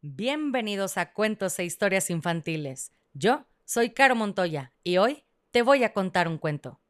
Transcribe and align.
Bienvenidos 0.00 0.96
a 0.96 1.12
Cuentos 1.12 1.58
e 1.58 1.64
Historias 1.64 2.08
Infantiles. 2.08 2.92
Yo 3.14 3.48
soy 3.64 3.90
Caro 3.90 4.14
Montoya 4.14 4.72
y 4.84 4.98
hoy 4.98 5.24
te 5.50 5.62
voy 5.62 5.82
a 5.82 5.92
contar 5.92 6.28
un 6.28 6.38
cuento. 6.38 6.80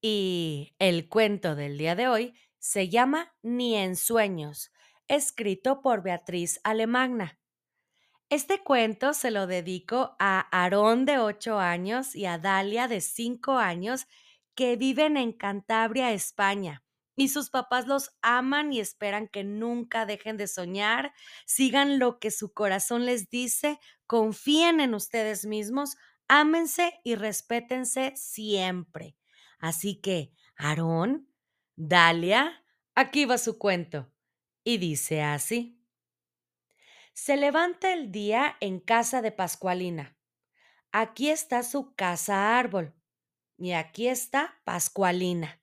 Y 0.00 0.74
el 0.80 1.08
cuento 1.08 1.54
del 1.54 1.78
día 1.78 1.94
de 1.94 2.08
hoy 2.08 2.34
se 2.58 2.88
llama 2.88 3.36
Ni 3.40 3.76
en 3.76 3.94
sueños, 3.94 4.72
escrito 5.06 5.80
por 5.80 6.02
Beatriz 6.02 6.58
Alemagna. 6.64 7.38
Este 8.32 8.62
cuento 8.62 9.12
se 9.12 9.30
lo 9.30 9.46
dedico 9.46 10.16
a 10.18 10.48
Aarón 10.50 11.04
de 11.04 11.18
8 11.18 11.58
años 11.58 12.16
y 12.16 12.24
a 12.24 12.38
Dalia 12.38 12.88
de 12.88 13.02
5 13.02 13.58
años 13.58 14.06
que 14.54 14.76
viven 14.76 15.18
en 15.18 15.32
Cantabria, 15.32 16.12
España. 16.12 16.82
Y 17.14 17.28
sus 17.28 17.50
papás 17.50 17.86
los 17.86 18.16
aman 18.22 18.72
y 18.72 18.80
esperan 18.80 19.28
que 19.28 19.44
nunca 19.44 20.06
dejen 20.06 20.38
de 20.38 20.48
soñar, 20.48 21.12
sigan 21.44 21.98
lo 21.98 22.20
que 22.20 22.30
su 22.30 22.54
corazón 22.54 23.04
les 23.04 23.28
dice, 23.28 23.78
confíen 24.06 24.80
en 24.80 24.94
ustedes 24.94 25.44
mismos, 25.44 25.98
ámense 26.26 27.00
y 27.04 27.16
respétense 27.16 28.14
siempre. 28.16 29.14
Así 29.58 30.00
que, 30.00 30.32
Aarón, 30.56 31.28
Dalia, 31.76 32.64
aquí 32.94 33.26
va 33.26 33.36
su 33.36 33.58
cuento. 33.58 34.10
Y 34.64 34.78
dice 34.78 35.20
así. 35.20 35.81
Se 37.14 37.36
levanta 37.36 37.92
el 37.92 38.10
día 38.10 38.56
en 38.60 38.80
casa 38.80 39.20
de 39.20 39.32
Pascualina. 39.32 40.16
Aquí 40.92 41.28
está 41.28 41.62
su 41.62 41.94
casa 41.94 42.58
árbol. 42.58 42.94
Y 43.58 43.72
aquí 43.72 44.08
está 44.08 44.60
Pascualina. 44.64 45.60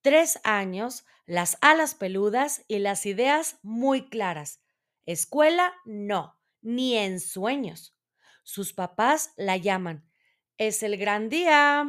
Tres 0.00 0.40
años, 0.42 1.06
las 1.26 1.56
alas 1.60 1.94
peludas 1.94 2.64
y 2.66 2.80
las 2.80 3.06
ideas 3.06 3.58
muy 3.62 4.08
claras. 4.08 4.62
Escuela, 5.06 5.72
no, 5.84 6.40
ni 6.60 6.96
en 6.96 7.20
sueños. 7.20 7.96
Sus 8.42 8.72
papás 8.72 9.32
la 9.36 9.56
llaman. 9.56 10.10
Es 10.58 10.82
el 10.82 10.96
gran 10.96 11.28
día. 11.28 11.86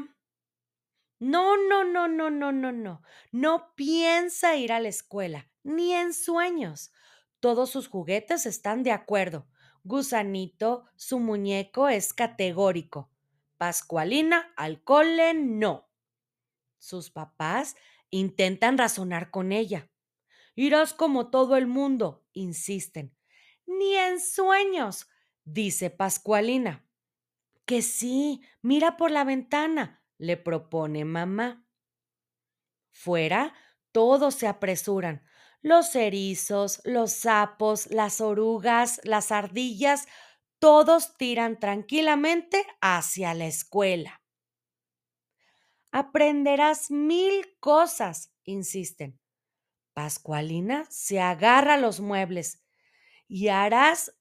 No, 1.20 1.58
no, 1.58 1.83
no, 1.83 2.08
no, 2.08 2.30
no, 2.30 2.52
no, 2.52 2.72
no. 2.72 3.02
No 3.31 3.73
piensa 3.75 4.55
ir 4.55 4.72
a 4.72 4.80
la 4.80 4.89
escuela, 4.89 5.49
ni 5.64 5.94
en 5.94 6.14
sueños. 6.14 6.92
Todos 7.45 7.69
sus 7.69 7.88
juguetes 7.88 8.47
están 8.47 8.81
de 8.81 8.91
acuerdo. 8.91 9.45
Gusanito, 9.83 10.85
su 10.95 11.19
muñeco 11.19 11.87
es 11.87 12.11
categórico. 12.11 13.11
Pascualina, 13.57 14.52
al 14.57 14.83
cole, 14.83 15.35
no. 15.35 15.87
Sus 16.79 17.11
papás 17.11 17.75
intentan 18.09 18.79
razonar 18.79 19.29
con 19.29 19.52
ella. 19.52 19.91
Irás 20.55 20.95
como 20.95 21.29
todo 21.29 21.55
el 21.55 21.67
mundo, 21.67 22.25
insisten. 22.33 23.15
Ni 23.67 23.93
en 23.93 24.19
sueños, 24.19 25.07
dice 25.43 25.91
Pascualina. 25.91 26.83
Que 27.65 27.83
sí, 27.83 28.41
mira 28.63 28.97
por 28.97 29.11
la 29.11 29.23
ventana, 29.23 30.03
le 30.17 30.35
propone 30.35 31.05
mamá. 31.05 31.63
Fuera, 32.89 33.53
todos 33.91 34.33
se 34.33 34.47
apresuran 34.47 35.21
los 35.66 35.95
erizos, 35.95 36.80
los 36.83 37.11
sapos, 37.11 37.88
las 37.88 38.21
orugas, 38.21 39.02
las 39.03 39.31
ardillas, 39.31 40.05
todos 40.59 41.17
tiran 41.17 41.59
tranquilamente 41.59 42.67
hacia 42.81 43.33
la 43.33 43.47
escuela. 43.47 44.21
Aprenderás 45.91 46.91
mil 46.91 47.58
cosas, 47.59 48.31
insisten. 48.43 49.19
Pascualina 49.95 50.86
se 50.91 51.19
agarra 51.19 51.73
a 51.73 51.80
los 51.80 51.99
muebles 51.99 52.63
y 53.27 53.47
harás. 53.47 54.15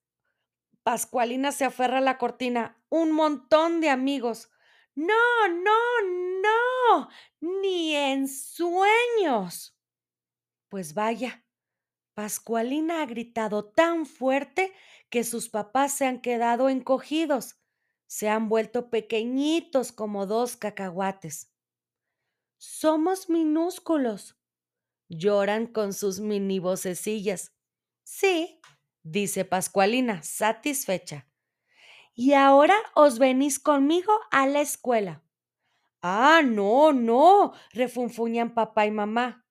Pascualina 0.82 1.52
se 1.52 1.66
aferra 1.66 1.98
a 1.98 2.00
la 2.00 2.16
cortina. 2.16 2.82
Un 2.88 3.12
montón 3.12 3.82
de 3.82 3.90
amigos. 3.90 4.50
No, 4.94 5.48
no, 5.48 6.40
no, 6.40 7.08
ni 7.42 7.94
en 7.94 8.28
sueños. 8.28 9.73
Pues 10.74 10.92
vaya, 10.94 11.46
Pascualina 12.14 13.00
ha 13.00 13.06
gritado 13.06 13.64
tan 13.64 14.06
fuerte 14.06 14.72
que 15.08 15.22
sus 15.22 15.48
papás 15.48 15.92
se 15.92 16.04
han 16.04 16.20
quedado 16.20 16.68
encogidos, 16.68 17.60
se 18.08 18.28
han 18.28 18.48
vuelto 18.48 18.90
pequeñitos 18.90 19.92
como 19.92 20.26
dos 20.26 20.56
cacahuates. 20.56 21.54
Somos 22.58 23.30
minúsculos, 23.30 24.36
lloran 25.08 25.68
con 25.68 25.92
sus 25.92 26.18
mini 26.18 26.58
vocecillas. 26.58 27.52
Sí, 28.02 28.60
dice 29.04 29.44
Pascualina, 29.44 30.24
satisfecha. 30.24 31.28
Y 32.16 32.32
ahora 32.32 32.74
os 32.96 33.20
venís 33.20 33.60
conmigo 33.60 34.12
a 34.32 34.48
la 34.48 34.60
escuela. 34.60 35.22
Ah, 36.02 36.42
no, 36.44 36.92
no, 36.92 37.52
refunfuñan 37.70 38.54
papá 38.54 38.86
y 38.86 38.90
mamá. 38.90 39.43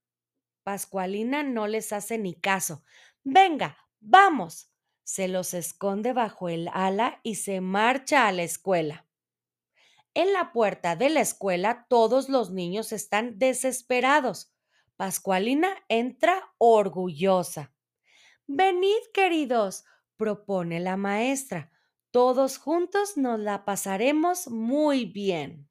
Pascualina 0.64 1.44
no 1.44 1.68
les 1.68 1.94
hace 1.94 2.18
ni 2.18 2.34
caso. 2.34 2.84
Venga, 3.24 3.78
vamos. 4.00 4.70
Se 5.04 5.28
los 5.28 5.54
esconde 5.54 6.14
bajo 6.14 6.48
el 6.48 6.70
ala 6.74 7.20
y 7.24 7.36
se 7.36 7.60
marcha 7.60 8.28
a 8.28 8.32
la 8.32 8.44
escuela. 8.44 9.06
En 10.14 10.32
la 10.32 10.54
puerta 10.54 10.96
de 10.96 11.10
la 11.10 11.22
escuela 11.22 11.88
todos 11.90 12.30
los 12.30 12.52
niños 12.52 12.92
están 12.92 13.40
desesperados. 13.40 14.54
Pascualina 14.96 15.70
entra 15.90 16.54
orgullosa. 16.58 17.74
Venid, 18.48 19.00
queridos, 19.14 19.86
propone 20.16 20.80
la 20.80 20.98
maestra. 20.98 21.72
Todos 22.12 22.58
juntos 22.58 23.18
nos 23.18 23.40
la 23.40 23.66
pasaremos 23.66 24.48
muy 24.48 25.06
bien. 25.06 25.68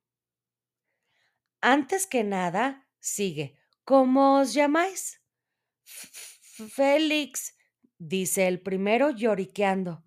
Antes 1.60 2.08
que 2.08 2.24
nada, 2.24 2.88
sigue, 2.98 3.56
¿Cómo 3.84 4.40
os 4.40 4.54
llamáis? 4.54 5.20
Félix, 5.82 7.56
dice 7.98 8.46
el 8.46 8.60
primero 8.60 9.10
lloriqueando. 9.10 10.04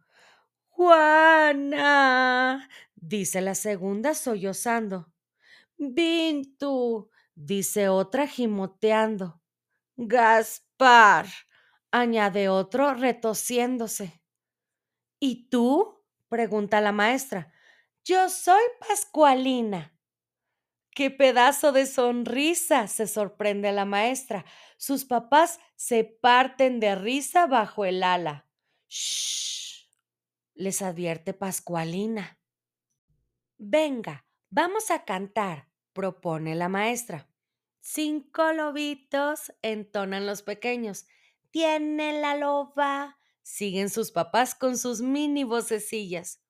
Juana, 0.70 2.70
dice 2.96 3.42
la 3.42 3.56
segunda 3.56 4.14
sollozando. 4.14 5.12
Vintu, 5.78 7.10
dice 7.34 7.90
otra 7.90 8.28
gimoteando. 8.28 9.42
Gaspar, 9.98 11.28
añade 11.92 12.50
otro 12.50 12.94
retosiéndose. 12.94 14.22
¿Y 15.20 15.50
tú? 15.50 16.02
pregunta 16.30 16.82
la 16.82 16.92
maestra. 16.92 17.54
Yo 18.04 18.30
soy 18.30 18.62
Pascualina. 18.80 19.95
¡Qué 20.96 21.12
pedazo 21.12 21.74
de 21.74 21.88
sonrisa! 21.88 22.88
se 22.88 23.06
sorprende 23.06 23.74
la 23.74 23.84
maestra. 23.84 24.46
Sus 24.78 25.04
papás 25.04 25.60
se 25.76 26.06
parten 26.06 26.80
de 26.80 26.96
risa 26.96 27.48
bajo 27.48 27.84
el 27.84 28.02
ala. 28.02 28.48
¡Shh! 28.88 29.90
les 30.54 30.82
advierte 30.82 31.34
Pascualina. 31.34 32.40
Venga, 33.58 34.26
vamos 34.50 34.90
a 34.90 35.04
cantar, 35.04 35.70
propone 35.92 36.56
la 36.56 36.70
maestra. 36.70 37.30
Cinco 37.82 38.54
lobitos, 38.54 39.52
entonan 39.62 40.26
los 40.26 40.44
pequeños. 40.44 41.08
Tiene 41.52 42.22
la 42.22 42.38
loba, 42.38 43.20
siguen 43.44 43.90
sus 43.90 44.12
papás 44.12 44.56
con 44.56 44.78
sus 44.78 45.02
mini 45.02 45.44
vocecillas. 45.44 46.42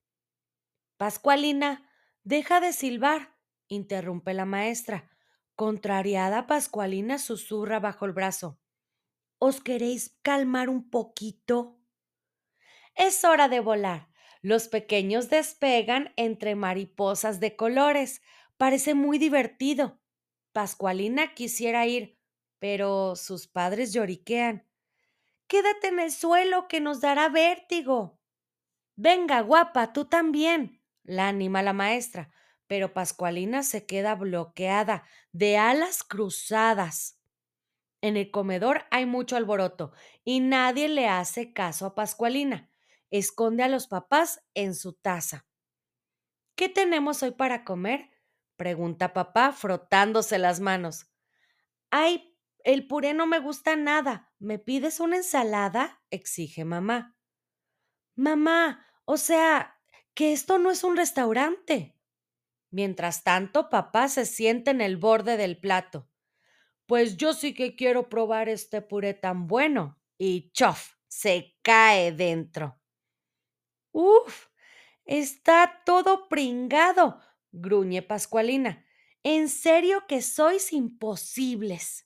Pascualina, 0.98 1.90
deja 2.24 2.60
de 2.60 2.72
silbar 2.72 3.35
interrumpe 3.68 4.34
la 4.34 4.46
maestra. 4.46 5.10
Contrariada, 5.56 6.48
Pascualina 6.48 7.18
susurra 7.18 7.80
bajo 7.80 8.06
el 8.06 8.12
brazo. 8.12 8.60
¿Os 9.38 9.62
queréis 9.62 10.18
calmar 10.22 10.70
un 10.70 10.90
poquito? 10.90 11.80
Es 12.96 13.24
hora 13.24 13.48
de 13.48 13.60
volar. 13.60 14.10
Los 14.42 14.68
pequeños 14.68 15.30
despegan 15.30 16.14
entre 16.18 16.56
mariposas 16.56 17.40
de 17.40 17.56
colores. 17.56 18.22
Parece 18.58 18.94
muy 18.94 19.18
divertido. 19.18 20.00
Pascualina 20.52 21.34
quisiera 21.34 21.86
ir, 21.88 22.20
pero 22.60 23.16
sus 23.16 23.48
padres 23.48 23.92
lloriquean. 23.94 24.68
Quédate 25.48 25.88
en 25.88 26.00
el 26.00 26.12
suelo 26.12 26.68
que 26.68 26.80
nos 26.80 27.02
dará 27.02 27.30
vértigo. 27.30 28.20
Venga, 28.96 29.42
guapa, 29.42 29.94
tú 29.94 30.06
también, 30.06 30.82
la 31.04 31.28
anima 31.28 31.62
la 31.62 31.74
maestra 31.74 32.32
pero 32.68 32.94
Pascualina 32.94 33.64
se 33.64 33.86
queda 33.86 34.16
bloqueada, 34.16 35.04
de 35.32 35.58
alas 35.58 36.04
cruzadas. 36.04 37.20
En 38.02 38.18
el 38.18 38.32
comedor 38.32 38.86
hay 38.92 39.06
mucho 39.06 39.36
alboroto 39.36 39.92
y 40.24 40.40
nadie 40.40 40.90
le 40.90 41.08
hace 41.08 41.54
caso 41.54 41.86
a 41.86 41.96
Pascualina. 41.96 42.70
Esconde 43.10 43.64
a 43.64 43.68
los 43.68 43.88
papás 43.88 44.44
en 44.54 44.76
su 44.76 44.94
taza. 44.94 45.46
¿Qué 46.56 46.70
tenemos 46.70 47.24
hoy 47.24 47.32
para 47.32 47.64
comer? 47.64 48.10
Pregunta 48.58 49.14
papá 49.14 49.52
frotándose 49.52 50.38
las 50.38 50.60
manos. 50.60 51.12
Ay, 51.92 52.38
el 52.64 52.88
puré 52.88 53.14
no 53.14 53.28
me 53.28 53.40
gusta 53.40 53.76
nada. 53.76 54.32
¿Me 54.40 54.60
pides 54.60 55.00
una 55.00 55.18
ensalada? 55.18 56.02
exige 56.10 56.66
mamá. 56.66 57.16
Mamá, 58.16 58.86
o 59.06 59.18
sea, 59.18 59.80
que 60.14 60.32
esto 60.32 60.58
no 60.58 60.72
es 60.72 60.84
un 60.84 60.96
restaurante. 60.96 61.95
Mientras 62.76 63.24
tanto, 63.24 63.70
papá 63.70 64.10
se 64.10 64.26
siente 64.26 64.72
en 64.72 64.82
el 64.82 64.98
borde 64.98 65.38
del 65.38 65.58
plato. 65.58 66.10
Pues 66.86 67.16
yo 67.16 67.34
sí 67.34 67.54
que 67.54 67.78
quiero 67.78 68.10
probar 68.10 68.50
este 68.50 68.82
puré 68.82 69.14
tan 69.14 69.48
bueno. 69.48 69.98
Y 70.18 70.52
chof, 70.52 70.96
se 71.08 71.56
cae 71.62 72.12
dentro. 72.12 72.78
Uf, 73.94 74.48
está 75.06 75.84
todo 75.86 76.28
pringado, 76.28 77.22
gruñe 77.54 78.02
Pascualina. 78.02 78.86
En 79.24 79.48
serio 79.48 80.04
que 80.06 80.22
sois 80.22 80.74
imposibles. 80.74 82.06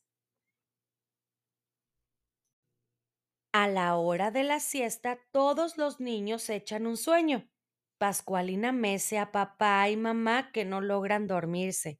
A 3.53 3.67
la 3.67 3.95
hora 3.95 4.29
de 4.29 4.43
la 4.43 4.59
siesta, 4.59 5.17
todos 5.31 5.77
los 5.77 5.99
niños 5.99 6.47
echan 6.47 6.85
un 6.85 6.95
sueño. 6.95 7.49
Pascualina 7.99 8.71
mece 8.71 9.19
a 9.19 9.31
papá 9.31 9.87
y 9.89 9.97
mamá 9.97 10.51
que 10.51 10.65
no 10.65 10.81
logran 10.81 11.27
dormirse. 11.27 11.99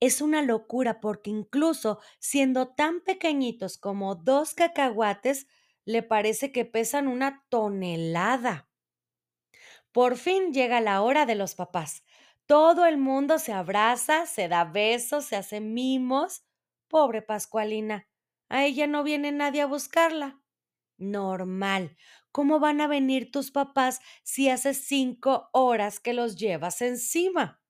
Es 0.00 0.20
una 0.22 0.42
locura 0.42 1.00
porque 1.00 1.30
incluso 1.30 2.00
siendo 2.18 2.68
tan 2.68 3.02
pequeñitos 3.02 3.78
como 3.78 4.14
dos 4.14 4.54
cacahuates, 4.54 5.48
le 5.84 6.02
parece 6.02 6.52
que 6.52 6.64
pesan 6.64 7.08
una 7.08 7.44
tonelada. 7.50 8.70
Por 9.92 10.16
fin 10.16 10.52
llega 10.52 10.80
la 10.80 11.02
hora 11.02 11.26
de 11.26 11.34
los 11.34 11.54
papás. 11.54 12.04
Todo 12.46 12.86
el 12.86 12.98
mundo 12.98 13.38
se 13.38 13.52
abraza, 13.52 14.26
se 14.26 14.48
da 14.48 14.64
besos, 14.64 15.24
se 15.24 15.36
hace 15.36 15.60
mimos. 15.60 16.44
Pobre 16.88 17.22
Pascualina, 17.22 18.08
a 18.48 18.64
ella 18.64 18.86
no 18.86 19.02
viene 19.02 19.32
nadie 19.32 19.62
a 19.62 19.66
buscarla. 19.66 20.40
Normal. 20.98 21.96
¿Cómo 22.32 22.60
van 22.60 22.80
a 22.80 22.86
venir 22.86 23.30
tus 23.30 23.50
papás 23.50 24.00
si 24.22 24.48
hace 24.50 24.74
cinco 24.74 25.48
horas 25.52 26.00
que 26.00 26.12
los 26.12 26.36
llevas 26.36 26.82
encima? 26.82 27.62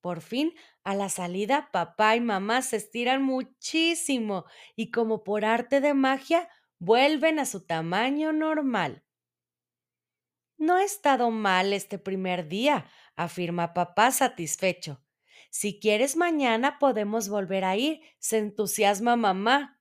Por 0.00 0.20
fin, 0.20 0.54
a 0.84 0.94
la 0.94 1.08
salida, 1.08 1.70
papá 1.72 2.16
y 2.16 2.20
mamá 2.20 2.62
se 2.62 2.76
estiran 2.76 3.22
muchísimo 3.22 4.44
y 4.76 4.90
como 4.90 5.24
por 5.24 5.44
arte 5.44 5.80
de 5.80 5.94
magia, 5.94 6.48
vuelven 6.78 7.38
a 7.38 7.46
su 7.46 7.66
tamaño 7.66 8.32
normal. 8.32 9.04
No 10.56 10.76
ha 10.76 10.84
estado 10.84 11.30
mal 11.30 11.72
este 11.72 11.98
primer 11.98 12.48
día, 12.48 12.86
afirma 13.16 13.74
papá 13.74 14.10
satisfecho. 14.10 15.02
Si 15.50 15.80
quieres 15.80 16.16
mañana 16.16 16.78
podemos 16.78 17.28
volver 17.28 17.64
a 17.64 17.76
ir, 17.76 18.00
se 18.18 18.38
entusiasma 18.38 19.16
mamá. 19.16 19.80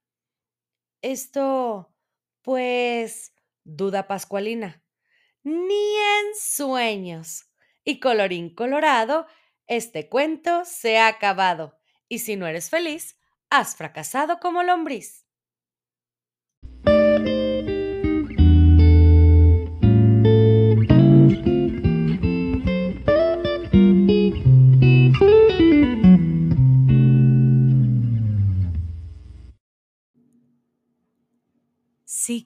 Esto, 1.01 1.95
pues, 2.47 3.33
duda 3.65 4.07
Pascualina. 4.07 4.81
Ni 5.43 5.97
en 5.97 6.33
sueños. 6.39 7.51
Y 7.83 7.99
colorín 7.99 8.55
colorado, 8.55 9.27
este 9.67 10.07
cuento 10.07 10.63
se 10.63 10.97
ha 10.97 11.07
acabado. 11.07 11.77
Y 12.07 12.19
si 12.19 12.37
no 12.37 12.47
eres 12.47 12.69
feliz, 12.69 13.19
has 13.49 13.75
fracasado 13.75 14.39
como 14.39 14.63
lombriz. 14.63 15.26